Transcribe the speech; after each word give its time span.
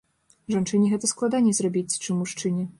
Жанчыне 0.53 0.87
гэта 0.95 1.11
складаней 1.13 1.55
зрабіць, 1.61 1.99
чым 2.05 2.19
мужчыне. 2.25 2.63